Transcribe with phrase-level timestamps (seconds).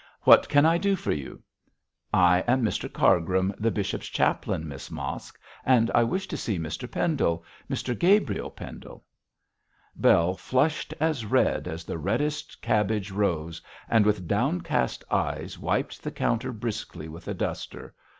[0.23, 1.43] 'What can I do for you?'
[2.11, 6.89] 'I am Mr Cargrim, the bishop's chaplain, Miss Mosk, and I wish to see Mr
[6.91, 9.05] Pendle Mr Gabriel Pendle.'
[9.95, 16.09] Bell flushed as red as the reddest cabbage rose, and with downcast eyes wiped the
[16.09, 17.93] counter briskly with a duster.